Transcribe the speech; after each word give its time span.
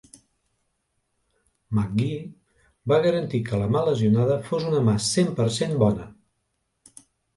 McGee 1.79 2.15
va 2.91 2.99
garantir 3.05 3.41
que 3.51 3.61
la 3.65 3.67
mà 3.75 3.85
lesionada 3.91 4.41
fos 4.49 4.67
una 4.71 4.83
"mà 4.89 4.99
cent 5.11 5.33
per 5.41 5.47
cent 5.59 5.77
bona". 5.85 6.09